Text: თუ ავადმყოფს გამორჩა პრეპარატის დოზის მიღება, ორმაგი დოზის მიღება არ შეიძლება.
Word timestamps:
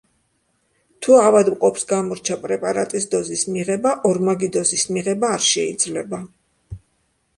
თუ 1.05 1.17
ავადმყოფს 1.25 1.85
გამორჩა 1.91 2.37
პრეპარატის 2.47 3.07
დოზის 3.13 3.45
მიღება, 3.57 3.93
ორმაგი 4.13 4.51
დოზის 4.57 4.87
მიღება 4.97 5.31
არ 5.39 5.49
შეიძლება. 5.53 6.25